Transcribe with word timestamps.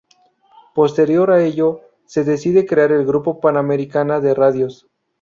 Posterior 0.73 1.29
a 1.29 1.43
ello, 1.45 1.81
se 2.07 2.23
decide 2.23 2.65
crear 2.65 2.91
el 2.91 3.05
Grupo 3.05 3.39
Panamericana 3.39 4.19
de 4.19 4.33
Radios. 4.33 4.87